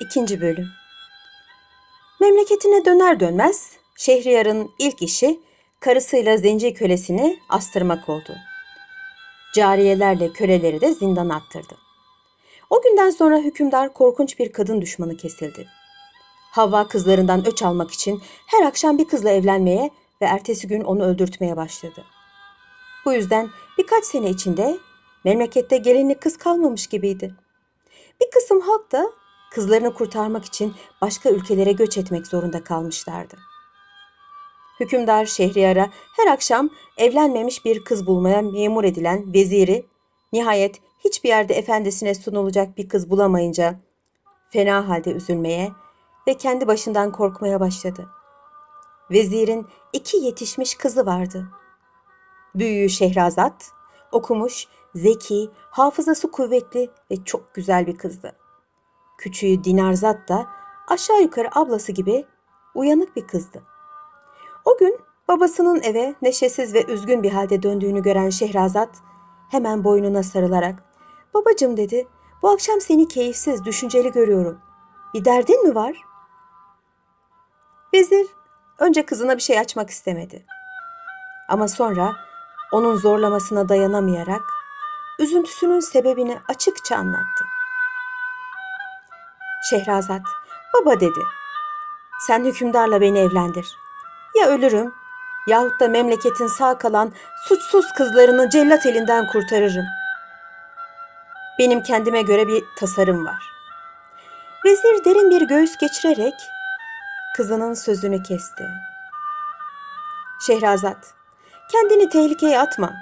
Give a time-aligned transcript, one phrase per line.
[0.00, 0.68] İkinci bölüm.
[2.20, 5.40] Memleketine döner dönmez Şehriyar'ın ilk işi
[5.80, 8.36] karısıyla zenci kölesini astırmak oldu.
[9.54, 11.76] Cariyelerle köleleri de zindana attırdı.
[12.70, 15.68] O günden sonra hükümdar korkunç bir kadın düşmanı kesildi.
[16.50, 19.90] Havva kızlarından öç almak için her akşam bir kızla evlenmeye
[20.22, 22.04] ve ertesi gün onu öldürtmeye başladı.
[23.04, 24.78] Bu yüzden birkaç sene içinde
[25.24, 27.34] memlekette gelinli kız kalmamış gibiydi.
[28.20, 29.10] Bir kısım halk da
[29.50, 33.36] kızlarını kurtarmak için başka ülkelere göç etmek zorunda kalmışlardı.
[34.80, 39.86] Hükümdar Şehriyar'a her akşam evlenmemiş bir kız bulmaya memur edilen veziri
[40.32, 43.80] nihayet hiçbir yerde efendisine sunulacak bir kız bulamayınca
[44.50, 45.72] fena halde üzülmeye
[46.28, 48.08] ve kendi başından korkmaya başladı.
[49.10, 51.48] Vezirin iki yetişmiş kızı vardı.
[52.54, 53.70] Büyüğü Şehrazat,
[54.12, 58.32] okumuş, zeki, hafızası kuvvetli ve çok güzel bir kızdı.
[59.18, 60.46] Küçüğü Dinarzat da
[60.88, 62.26] aşağı yukarı ablası gibi
[62.74, 63.62] uyanık bir kızdı.
[64.64, 68.88] O gün babasının eve neşesiz ve üzgün bir halde döndüğünü gören Şehrazat
[69.50, 70.82] hemen boynuna sarılarak
[71.34, 72.08] "Babacım" dedi.
[72.42, 74.58] "Bu akşam seni keyifsiz, düşünceli görüyorum.
[75.14, 76.02] Bir derdin mi var?"
[77.94, 78.26] Vezir
[78.78, 80.46] önce kızına bir şey açmak istemedi.
[81.48, 82.16] Ama sonra
[82.72, 84.42] onun zorlamasına dayanamayarak
[85.18, 87.44] üzüntüsünün sebebini açıkça anlattı.
[89.70, 90.22] Şehrazat,
[90.74, 91.20] baba dedi.
[92.26, 93.78] Sen hükümdarla beni evlendir.
[94.34, 94.94] Ya ölürüm
[95.46, 97.12] yahut da memleketin sağ kalan
[97.48, 99.84] suçsuz kızlarını cellat elinden kurtarırım.
[101.58, 103.52] Benim kendime göre bir tasarım var.
[104.64, 106.34] Vezir derin bir göğüs geçirerek
[107.36, 108.64] kızının sözünü kesti.
[110.46, 111.14] Şehrazat,
[111.72, 112.92] kendini tehlikeye atma.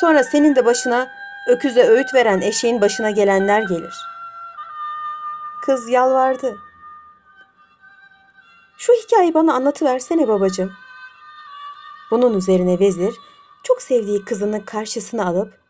[0.00, 1.08] Sonra senin de başına
[1.48, 4.15] öküze öğüt veren eşeğin başına gelenler gelir.''
[5.66, 6.58] Kız yalvardı.
[8.78, 10.72] Şu hikayeyi bana anlatıversene babacığım.
[12.10, 13.14] Bunun üzerine vezir
[13.62, 15.60] çok sevdiği kızını karşısına alıp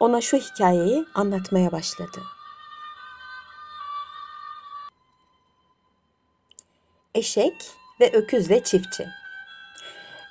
[0.00, 2.22] ona şu hikayeyi anlatmaya başladı.
[7.14, 9.02] Eşek ve öküzle çiftçi.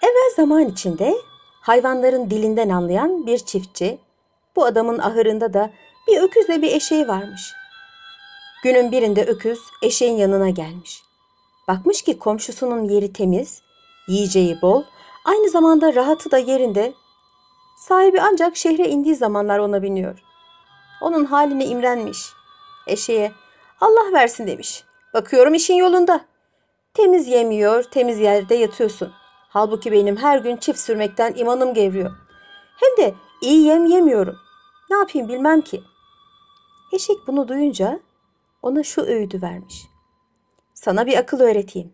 [0.01, 1.15] Evvel zaman içinde
[1.61, 3.99] hayvanların dilinden anlayan bir çiftçi,
[4.55, 5.71] bu adamın ahırında da
[6.07, 7.58] bir öküzle bir eşeği varmış.
[8.63, 11.03] Günün birinde öküz eşeğin yanına gelmiş.
[11.67, 13.61] Bakmış ki komşusunun yeri temiz,
[14.07, 14.83] yiyeceği bol,
[15.25, 16.93] aynı zamanda rahatı da yerinde.
[17.77, 20.23] Sahibi ancak şehre indiği zamanlar ona biniyor.
[21.01, 22.25] Onun haline imrenmiş.
[22.87, 23.31] Eşeğe
[23.81, 24.83] Allah versin demiş.
[25.13, 26.25] Bakıyorum işin yolunda.
[26.93, 29.11] Temiz yemiyor, temiz yerde yatıyorsun.
[29.49, 32.11] Halbuki benim her gün çift sürmekten imanım gevriyor.
[32.77, 34.35] Hem de iyi yem yemiyorum.
[34.89, 35.83] Ne yapayım bilmem ki.
[36.93, 37.99] Eşek bunu duyunca
[38.61, 39.87] ona şu öğüdü vermiş.
[40.73, 41.93] Sana bir akıl öğreteyim.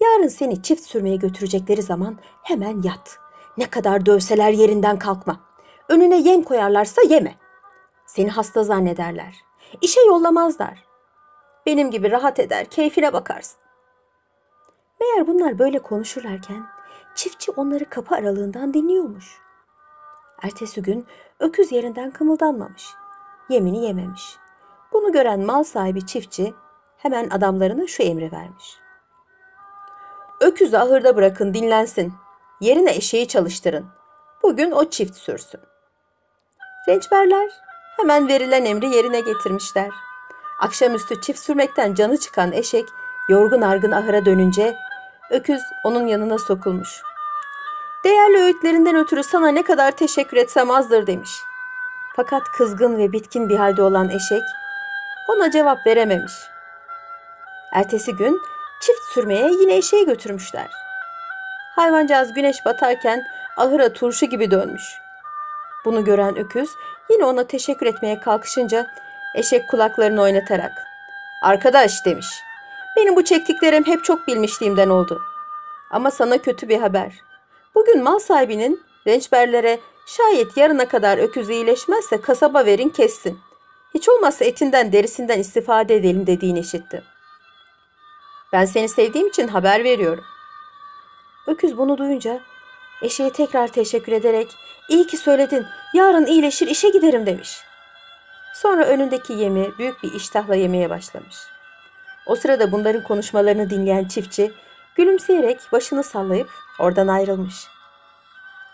[0.00, 3.18] Yarın seni çift sürmeye götürecekleri zaman hemen yat.
[3.56, 5.40] Ne kadar dövseler yerinden kalkma.
[5.88, 7.34] Önüne yem koyarlarsa yeme.
[8.06, 9.36] Seni hasta zannederler.
[9.82, 10.84] İşe yollamazlar.
[11.66, 13.58] Benim gibi rahat eder, keyfine bakarsın.
[15.00, 16.66] Meğer bunlar böyle konuşurlarken
[17.14, 19.40] çiftçi onları kapı aralığından dinliyormuş.
[20.42, 21.06] Ertesi gün
[21.40, 22.86] öküz yerinden kımıldanmamış.
[23.48, 24.36] Yemini yememiş.
[24.92, 26.54] Bunu gören mal sahibi çiftçi
[26.96, 28.76] hemen adamlarına şu emri vermiş.
[30.40, 32.12] Öküzü ahırda bırakın dinlensin.
[32.60, 33.86] Yerine eşeği çalıştırın.
[34.42, 35.60] Bugün o çift sürsün.
[36.88, 37.50] Rençberler
[37.96, 39.90] hemen verilen emri yerine getirmişler.
[40.60, 42.84] Akşamüstü çift sürmekten canı çıkan eşek
[43.28, 44.76] yorgun argın ahıra dönünce
[45.30, 47.02] öküz onun yanına sokulmuş.
[48.04, 51.30] Değerli öğütlerinden ötürü sana ne kadar teşekkür etsem azdır demiş.
[52.16, 54.42] Fakat kızgın ve bitkin bir halde olan eşek
[55.28, 56.32] ona cevap verememiş.
[57.72, 58.40] Ertesi gün
[58.80, 60.70] çift sürmeye yine eşeği götürmüşler.
[61.76, 63.22] Hayvancağız güneş batarken
[63.56, 64.82] ahıra turşu gibi dönmüş.
[65.84, 66.70] Bunu gören öküz
[67.10, 68.86] yine ona teşekkür etmeye kalkışınca
[69.34, 70.72] eşek kulaklarını oynatarak
[71.42, 72.26] ''Arkadaş'' demiş.
[72.96, 75.22] ''Benim bu çektiklerim hep çok bilmişliğimden oldu.
[75.90, 77.12] Ama sana kötü bir haber.
[77.74, 83.38] Bugün mal sahibinin rençberlere şayet yarına kadar öküz iyileşmezse kasaba verin kessin.
[83.96, 87.02] Hiç olmazsa etinden derisinden istifade edelim dediğini işitti.
[88.52, 90.24] Ben seni sevdiğim için haber veriyorum.
[91.46, 92.40] Öküz bunu duyunca
[93.02, 94.48] eşeğe tekrar teşekkür ederek
[94.88, 97.60] iyi ki söyledin yarın iyileşir işe giderim demiş.
[98.54, 101.36] Sonra önündeki yemi büyük bir iştahla yemeye başlamış.
[102.26, 104.52] O sırada bunların konuşmalarını dinleyen çiftçi
[104.94, 106.50] gülümseyerek başını sallayıp
[106.80, 107.66] oradan ayrılmış.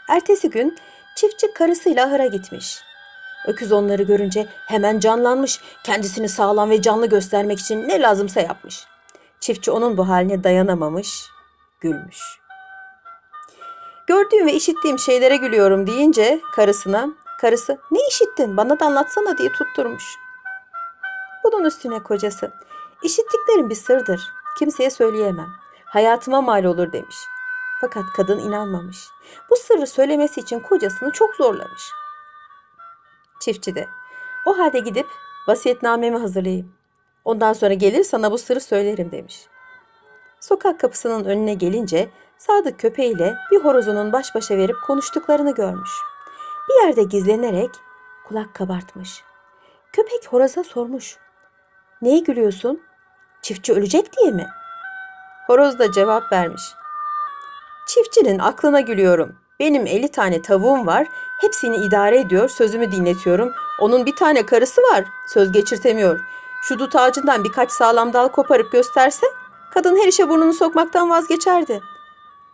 [0.09, 0.79] Ertesi gün
[1.17, 2.92] çiftçi karısıyla ahıra gitmiş.
[3.47, 8.87] Öküz onları görünce hemen canlanmış, kendisini sağlam ve canlı göstermek için ne lazımsa yapmış.
[9.41, 11.27] Çiftçi onun bu haline dayanamamış,
[11.81, 12.19] gülmüş.
[14.07, 17.09] Gördüğüm ve işittiğim şeylere gülüyorum deyince karısına,
[17.41, 20.05] karısı ne işittin bana da anlatsana diye tutturmuş.
[21.45, 22.53] Bunun üstüne kocası,
[23.03, 24.21] işittiklerim bir sırdır,
[24.59, 25.49] kimseye söyleyemem,
[25.85, 27.17] hayatıma mal olur demiş.
[27.81, 29.09] Fakat kadın inanmamış.
[29.51, 32.02] Bu sırrı söylemesi için kocasını çok zorlamış.
[33.43, 33.89] Çiftçi de,
[34.47, 35.07] o halde gidip
[35.49, 36.75] vasiyetnamemi hazırlayayım.
[37.25, 39.47] Ondan sonra gelir sana bu sırrı söylerim demiş.
[40.41, 45.91] Sokak kapısının önüne gelince Sadık köpeğiyle bir horozunun baş başa verip konuştuklarını görmüş.
[46.69, 47.71] Bir yerde gizlenerek
[48.29, 49.25] kulak kabartmış.
[49.93, 51.19] Köpek horoza sormuş.
[52.03, 52.83] Neye gülüyorsun?
[53.43, 54.49] Çiftçi ölecek diye mi?
[55.47, 56.63] Horoz da cevap vermiş.
[57.89, 59.42] Çiftçinin aklına gülüyorum.
[59.63, 61.07] Benim 50 tane tavuğum var.
[61.41, 63.53] Hepsini idare ediyor, sözümü dinletiyorum.
[63.81, 66.21] Onun bir tane karısı var, söz geçirtemiyor.
[66.63, 69.27] Şu dut ağacından birkaç sağlam dal koparıp gösterse,
[69.71, 71.81] kadın her işe burnunu sokmaktan vazgeçerdi.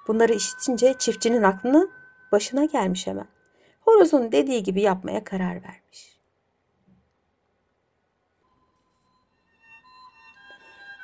[0.09, 1.89] Bunları işitince çiftçinin aklını
[2.33, 3.29] başına gelmiş hemen.
[3.81, 6.19] Horozun dediği gibi yapmaya karar vermiş.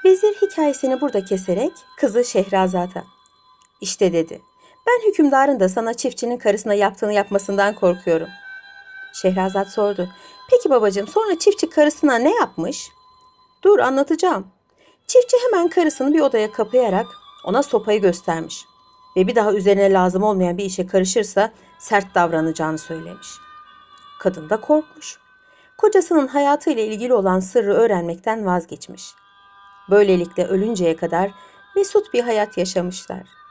[0.05, 3.05] Vezir hikayesini burada keserek kızı Şehrazat'a
[3.81, 4.41] işte dedi.
[4.87, 8.29] Ben hükümdarın da sana çiftçinin karısına yaptığını yapmasından korkuyorum.
[9.13, 10.09] Şehrazat sordu.
[10.51, 12.89] Peki babacığım sonra çiftçi karısına ne yapmış?
[13.63, 14.47] Dur anlatacağım.
[15.07, 17.07] Çiftçi hemen karısını bir odaya kapayarak
[17.45, 18.65] ona sopayı göstermiş.
[19.17, 23.29] Ve bir daha üzerine lazım olmayan bir işe karışırsa sert davranacağını söylemiş.
[24.21, 25.19] Kadın da korkmuş.
[25.79, 29.15] Kocasının hayatıyla ilgili olan sırrı öğrenmekten vazgeçmiş.
[29.91, 31.31] Böylelikle ölünceye kadar
[31.77, 33.44] mesut bir hayat yaşamışlar.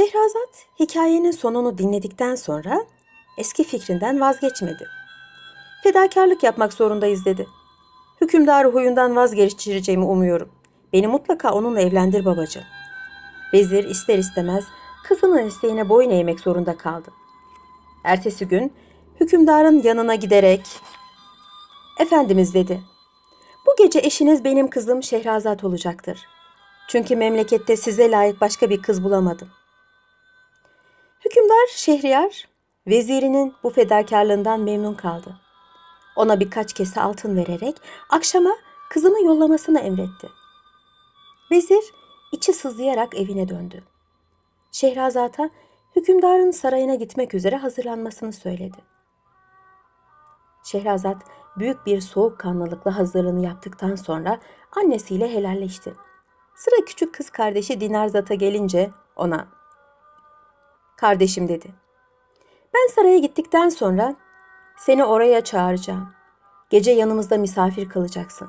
[0.00, 2.84] Şehrazat hikayenin sonunu dinledikten sonra
[3.38, 4.86] eski fikrinden vazgeçmedi.
[5.82, 7.46] Fedakarlık yapmak zorundayız dedi.
[8.20, 10.48] Hükümdarı huyundan vazgeçireceğimi umuyorum.
[10.92, 12.62] Beni mutlaka onunla evlendir babacığım.
[13.52, 14.64] Vezir ister istemez
[15.04, 17.10] kızının isteğine boyun eğmek zorunda kaldı.
[18.04, 18.72] Ertesi gün
[19.20, 20.66] hükümdarın yanına giderek
[21.98, 22.80] Efendimiz dedi.
[23.66, 26.18] Bu gece eşiniz benim kızım Şehrazat olacaktır.
[26.88, 29.48] Çünkü memlekette size layık başka bir kız bulamadım.
[31.30, 32.48] Hükümdar Şehriyar
[32.86, 35.36] vezirinin bu fedakarlığından memnun kaldı.
[36.16, 37.76] Ona birkaç kese altın vererek
[38.08, 38.50] akşama
[38.88, 40.28] kızını yollamasını emretti.
[41.50, 41.84] Vezir
[42.32, 43.82] içi sızlayarak evine döndü.
[44.72, 45.50] Şehrazat'a
[45.96, 48.78] hükümdarın sarayına gitmek üzere hazırlanmasını söyledi.
[50.64, 51.22] Şehrazat
[51.56, 54.40] büyük bir soğukkanlılıkla hazırlığını yaptıktan sonra
[54.76, 55.94] annesiyle helalleşti.
[56.54, 59.59] Sıra küçük kız kardeşi Dinarzat'a gelince ona
[61.00, 61.70] Kardeşim dedi.
[62.74, 64.14] Ben saraya gittikten sonra
[64.78, 66.08] seni oraya çağıracağım.
[66.70, 68.48] Gece yanımızda misafir kalacaksın.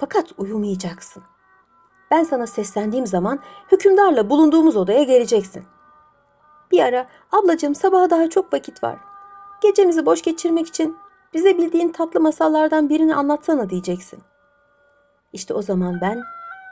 [0.00, 1.22] Fakat uyumayacaksın.
[2.10, 3.38] Ben sana seslendiğim zaman
[3.72, 5.64] hükümdarla bulunduğumuz odaya geleceksin.
[6.72, 8.98] Bir ara ablacığım sabaha daha çok vakit var.
[9.62, 10.96] Gecemizi boş geçirmek için
[11.34, 14.20] bize bildiğin tatlı masallardan birini anlatsana diyeceksin.
[15.32, 16.22] İşte o zaman ben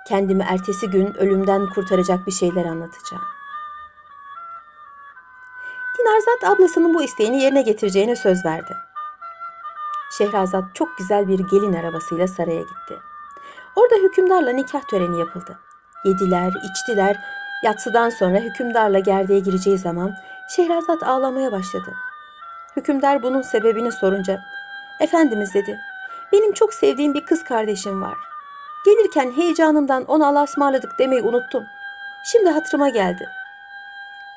[0.08, 3.36] kendimi ertesi gün ölümden kurtaracak bir şeyler anlatacağım.
[6.37, 8.76] Dinarzat ablasının bu isteğini yerine getireceğine söz verdi.
[10.19, 12.99] Şehrazat çok güzel bir gelin arabasıyla saraya gitti.
[13.76, 15.59] Orada hükümdarla nikah töreni yapıldı.
[16.05, 17.16] Yediler, içtiler.
[17.62, 20.14] Yatsıdan sonra hükümdarla gerdeğe gireceği zaman
[20.57, 21.95] Şehrazat ağlamaya başladı.
[22.76, 24.40] Hükümdar bunun sebebini sorunca,
[25.00, 25.78] Efendimiz dedi,
[26.33, 28.19] benim çok sevdiğim bir kız kardeşim var.
[28.85, 31.64] Gelirken heyecanımdan ona Allah'a ısmarladık demeyi unuttum.
[32.25, 33.28] Şimdi hatırıma geldi.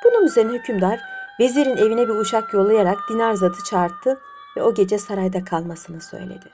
[0.04, 1.00] Bunun üzerine hükümdar
[1.40, 4.20] vezirin evine bir uşak yollayarak Dinarzat'ı çağırttı
[4.58, 6.50] ve o gece sarayda kalmasını söyledi.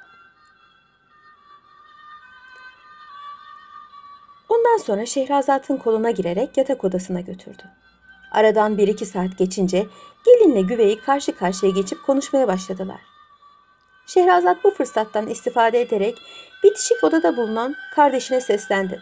[4.50, 7.63] Ondan sonra Şehrazat'ın koluna girerek yatak odasına götürdü.
[8.32, 9.88] Aradan bir iki saat geçince
[10.25, 13.01] gelinle güveyi karşı karşıya geçip konuşmaya başladılar.
[14.08, 16.18] Şehrazat bu fırsattan istifade ederek
[16.63, 19.01] bitişik odada bulunan kardeşine seslendi.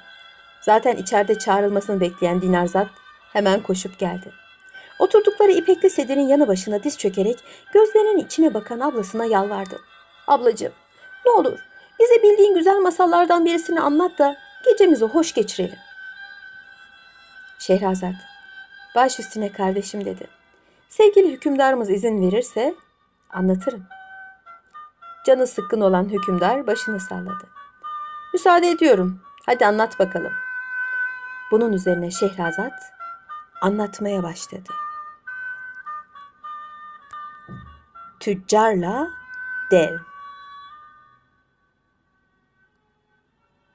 [0.62, 2.88] Zaten içeride çağrılmasını bekleyen Dinarzat
[3.34, 4.43] hemen koşup geldi.
[5.00, 7.40] Oturdukları ipekli sedirin yanı başına diz çökerek
[7.74, 9.80] gözlerinin içine bakan ablasına yalvardı.
[10.28, 10.74] Ablacığım
[11.26, 11.60] ne olur
[12.04, 14.36] bize bildiğin güzel masallardan birisini anlat da
[14.66, 15.78] gecemizi hoş geçirelim.
[17.60, 18.16] Şehrazat
[18.96, 20.28] baş üstüne kardeşim dedi.
[20.90, 22.76] Sevgili hükümdarımız izin verirse
[23.30, 23.84] anlatırım.
[25.26, 27.48] Canı sıkkın olan hükümdar başını salladı.
[28.34, 29.22] Müsaade ediyorum.
[29.46, 30.34] Hadi anlat bakalım.
[31.52, 32.74] Bunun üzerine Şehrazat
[33.64, 34.74] anlatmaya başladı.
[38.20, 39.08] Tüccarla
[39.72, 39.98] dev